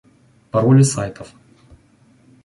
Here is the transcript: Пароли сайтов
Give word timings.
Пароли 0.51 0.81
сайтов 0.83 1.29